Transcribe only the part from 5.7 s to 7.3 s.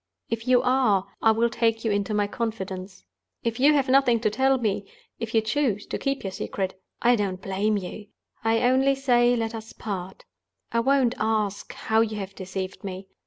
to keep your secret—I